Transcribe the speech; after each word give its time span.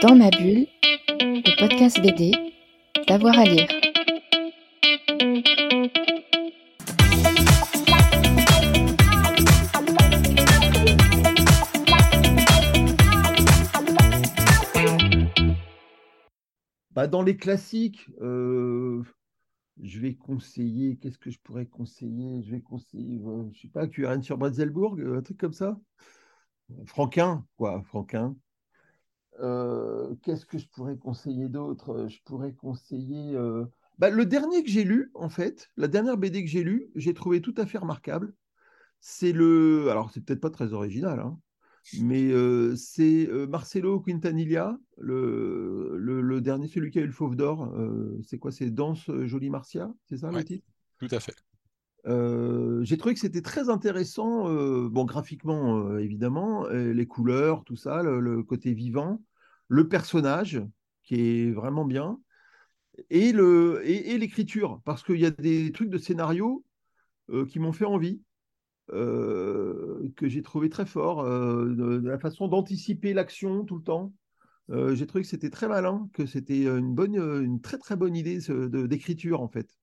Dans 0.00 0.14
ma 0.14 0.30
bulle, 0.30 0.68
le 1.18 1.58
podcast 1.58 2.00
BD, 2.00 2.30
d'avoir 3.08 3.36
à 3.36 3.44
lire. 3.44 3.66
Bah, 16.92 17.08
dans 17.08 17.22
les 17.22 17.36
classiques, 17.36 18.08
euh, 18.20 19.02
je 19.82 19.98
vais 19.98 20.14
conseiller. 20.14 20.96
Qu'est-ce 20.98 21.18
que 21.18 21.30
je 21.30 21.40
pourrais 21.40 21.66
conseiller? 21.66 22.42
Je 22.42 22.52
vais 22.52 22.60
conseiller, 22.60 23.20
euh, 23.26 23.48
je 23.52 23.62
sais 23.62 23.68
pas, 23.68 23.88
QRN 23.88 24.22
sur 24.22 24.38
Bretzelbourg, 24.38 24.96
un 25.00 25.22
truc 25.22 25.38
comme 25.38 25.52
ça? 25.52 25.76
Franquin, 26.86 27.44
quoi, 27.56 27.82
Franquin. 27.82 28.36
Euh, 29.40 30.14
Qu'est-ce 30.22 30.46
que 30.46 30.58
je 30.58 30.68
pourrais 30.68 30.96
conseiller 30.98 31.48
d'autre? 31.48 32.06
Je 32.08 32.18
pourrais 32.24 32.52
conseiller. 32.54 33.34
euh, 33.36 33.64
bah, 33.98 34.10
le 34.10 34.26
dernier 34.26 34.62
que 34.62 34.70
j'ai 34.70 34.84
lu, 34.84 35.10
en 35.14 35.28
fait, 35.28 35.68
la 35.76 35.88
dernière 35.88 36.16
BD 36.16 36.42
que 36.44 36.50
j'ai 36.50 36.64
lue, 36.64 36.90
j'ai 36.94 37.14
trouvé 37.14 37.40
tout 37.40 37.54
à 37.56 37.66
fait 37.66 37.78
remarquable. 37.78 38.34
C'est 39.00 39.32
le. 39.32 39.90
Alors, 39.90 40.10
c'est 40.10 40.20
peut-être 40.24 40.40
pas 40.40 40.50
très 40.50 40.72
original, 40.72 41.20
hein, 41.20 41.38
mais 41.92 42.30
euh, 42.32 42.76
c'est 42.76 43.28
euh, 43.28 43.46
Marcelo 43.46 44.00
Quintanilla, 44.00 44.78
le, 44.98 45.96
le, 45.98 46.20
le 46.20 46.40
dernier, 46.40 46.68
celui 46.68 46.90
qui 46.90 46.98
a 46.98 47.02
eu 47.02 47.06
le 47.06 47.12
Fauve 47.12 47.36
d'Or. 47.36 47.64
euh, 47.76 48.20
c'est 48.26 48.38
quoi? 48.38 48.52
C'est 48.52 48.70
Danse 48.70 49.08
euh, 49.10 49.26
Jolie 49.26 49.50
Marcia 49.50 49.92
C'est 50.08 50.18
ça 50.18 50.32
le 50.32 50.44
titre? 50.44 50.66
Tout 50.98 51.08
à 51.12 51.20
fait. 51.20 51.34
Euh, 52.08 52.82
j'ai 52.84 52.96
trouvé 52.96 53.14
que 53.14 53.20
c'était 53.20 53.42
très 53.42 53.68
intéressant, 53.68 54.48
euh, 54.48 54.88
bon, 54.88 55.04
graphiquement 55.04 55.78
euh, 55.78 55.98
évidemment, 55.98 56.66
les 56.68 57.06
couleurs, 57.06 57.64
tout 57.64 57.76
ça, 57.76 58.02
le, 58.02 58.42
côté 58.42 58.72
vivant, 58.72 59.22
le 59.68 59.88
personnage 59.88 60.62
qui 61.02 61.14
est 61.20 61.50
vraiment 61.50 61.84
bien, 61.84 62.18
et 63.10 63.32
le 63.32 63.82
et, 63.84 64.18
l'écriture, 64.18 64.80
parce 64.84 65.02
qu'il 65.02 65.20
y 65.20 65.26
a 65.26 65.30
des 65.30 65.70
trucs 65.72 65.90
de 65.90 65.98
scénario 65.98 66.64
qui 67.48 67.58
m'ont 67.58 67.72
fait 67.72 67.84
envie, 67.84 68.22
que 68.88 70.28
j'ai 70.28 70.42
trouvé 70.42 70.70
très 70.70 70.86
fort, 70.86 71.22
la 71.24 72.18
façon 72.18 72.48
d'anticiper 72.48 73.12
l'action 73.12 73.64
tout 73.64 73.76
le 73.76 73.82
temps. 73.82 74.12
J'ai 74.70 75.06
trouvé 75.06 75.22
que 75.22 75.28
c'était 75.28 75.50
très 75.50 75.68
malin, 75.68 76.08
que 76.14 76.26
c'était 76.26 76.64
une 76.64 76.94
bonne, 76.94 77.16
une 77.16 77.60
très 77.60 77.78
très 77.78 77.96
bonne 77.96 78.16
idée 78.16 78.38
d'écriture 78.88 79.42
en 79.42 79.48
fait. 79.48 79.78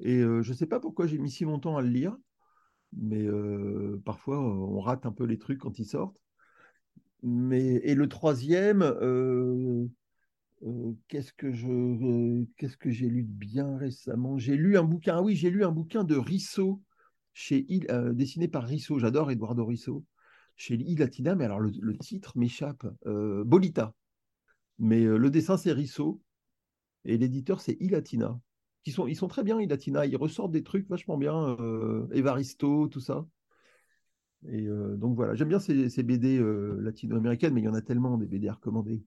Et 0.00 0.18
euh, 0.18 0.42
je 0.42 0.52
ne 0.52 0.56
sais 0.56 0.66
pas 0.66 0.80
pourquoi 0.80 1.06
j'ai 1.06 1.18
mis 1.18 1.30
si 1.30 1.44
longtemps 1.44 1.76
à 1.76 1.82
le 1.82 1.88
lire, 1.88 2.16
mais 2.94 3.22
euh, 3.26 4.00
parfois 4.04 4.36
euh, 4.38 4.48
on 4.48 4.80
rate 4.80 5.06
un 5.06 5.12
peu 5.12 5.24
les 5.24 5.38
trucs 5.38 5.58
quand 5.58 5.78
ils 5.78 5.86
sortent. 5.86 6.20
Mais, 7.22 7.74
et 7.84 7.94
le 7.94 8.08
troisième, 8.08 8.80
qu'est-ce 11.08 11.32
que 11.34 11.52
j'ai 11.52 13.08
lu 13.08 13.24
de 13.24 13.32
bien 13.32 13.76
récemment? 13.76 14.38
J'ai 14.38 14.56
lu 14.56 14.78
un 14.78 14.84
bouquin, 14.84 15.16
ah 15.16 15.22
oui, 15.22 15.36
j'ai 15.36 15.50
lu 15.50 15.64
un 15.64 15.70
bouquin 15.70 16.02
de 16.02 16.16
Risso, 16.16 16.80
chez 17.34 17.66
Il- 17.68 17.86
dessiné 18.14 18.48
par 18.48 18.64
Risso, 18.64 18.98
j'adore 18.98 19.30
Eduardo 19.30 19.66
Risso, 19.66 20.02
chez 20.56 20.76
Ilatina, 20.76 21.34
mais 21.34 21.44
alors 21.44 21.60
le, 21.60 21.98
titre 21.98 22.38
m'échappe, 22.38 22.86
Bolita. 23.04 23.94
Mais 24.78 25.04
le 25.04 25.30
dessin 25.30 25.58
c'est 25.58 25.72
Risso, 25.72 26.22
et 27.04 27.18
l'éditeur 27.18 27.60
c'est 27.60 27.76
Ilatina. 27.80 28.40
Qui 28.82 28.92
sont, 28.92 29.06
ils 29.06 29.16
sont 29.16 29.28
très 29.28 29.42
bien, 29.42 29.60
Ilatina, 29.60 30.06
ils 30.06 30.16
ressortent 30.16 30.52
des 30.52 30.62
trucs 30.62 30.88
vachement 30.88 31.18
bien, 31.18 31.56
euh, 31.60 32.06
Evaristo, 32.12 32.88
tout 32.88 33.00
ça. 33.00 33.26
Et 34.48 34.66
euh, 34.66 34.96
donc 34.96 35.16
voilà, 35.16 35.34
j'aime 35.34 35.48
bien 35.48 35.58
ces, 35.58 35.90
ces 35.90 36.02
BD 36.02 36.38
euh, 36.38 36.78
latino-américaines, 36.80 37.52
mais 37.52 37.60
il 37.60 37.64
y 37.64 37.68
en 37.68 37.74
a 37.74 37.82
tellement 37.82 38.16
des 38.16 38.26
BD 38.26 38.48
recommandées. 38.48 39.02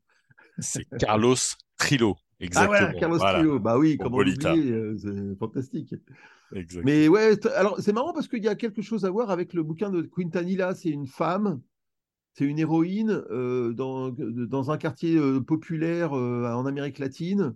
C'est 0.60 0.86
Carlos 1.00 1.36
Trillo. 1.78 2.16
Ah 2.18 2.46
Exactement. 2.46 2.88
ouais, 2.88 3.00
Carlos 3.00 3.18
Voilà. 3.18 3.40
Trio, 3.40 3.60
bah 3.60 3.78
oui, 3.80 3.98
comment 3.98 4.20
euh, 4.20 4.96
c'est 4.98 5.38
fantastique. 5.40 5.96
Mais 6.84 7.08
ouais, 7.08 7.34
alors 7.56 7.80
c'est 7.80 7.94
marrant 7.94 8.14
parce 8.14 8.28
qu'il 8.28 8.44
y 8.44 8.48
a 8.48 8.56
quelque 8.56 8.84
chose 8.84 9.06
à 9.06 9.10
voir 9.10 9.32
avec 9.32 9.54
le 9.54 9.64
bouquin 9.64 9.90
de 9.90 10.04
Quintanilla, 10.04 10.76
c'est 10.76 10.90
une 10.90 11.08
femme, 11.08 11.62
c'est 12.34 12.46
une 12.46 12.60
héroïne 12.60 13.24
euh, 13.32 13.74
dans, 13.74 14.12
dans 14.12 14.70
un 14.70 14.78
quartier 14.78 15.20
populaire 15.48 16.14
en 16.14 16.66
Amérique 16.68 17.00
latine 17.00 17.56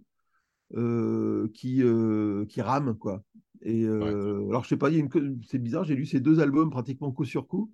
euh, 0.76 1.50
qui, 1.54 1.82
euh, 1.82 2.46
qui 2.46 2.62
rame, 2.62 2.98
quoi. 2.98 3.24
Et 3.62 3.84
euh, 3.86 4.48
alors 4.50 4.64
je 4.64 4.70
sais 4.70 4.78
pas, 4.78 4.90
une 4.92 5.10
c'est 5.48 5.58
bizarre, 5.58 5.84
j'ai 5.84 5.96
lu 5.96 6.06
ces 6.06 6.20
deux 6.20 6.40
albums 6.40 6.70
pratiquement 6.70 7.12
coup 7.12 7.26
sur 7.26 7.48
coup, 7.48 7.72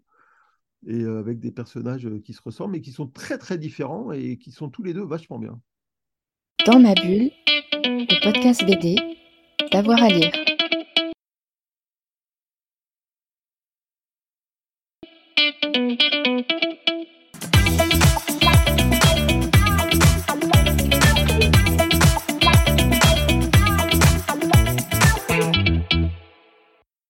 et 0.88 1.02
euh, 1.02 1.20
avec 1.20 1.40
des 1.40 1.52
personnages 1.52 2.10
qui 2.24 2.34
se 2.34 2.42
ressemblent, 2.42 2.74
mais 2.74 2.82
qui 2.82 2.92
sont 2.92 3.08
très 3.08 3.38
très 3.38 3.58
différents 3.58 4.12
et 4.12 4.38
qui 4.38 4.52
sont 4.52 4.70
tous 4.70 4.84
les 4.84 4.94
deux 4.94 5.04
vachement 5.04 5.40
bien. 5.40 5.60
Dans 6.66 6.80
ma 6.80 6.94
bulle, 6.94 7.32
le 7.84 8.24
podcast 8.24 8.66
BD, 8.66 8.96
d'avoir 9.72 10.02
à 10.02 10.08
lire. 10.08 10.32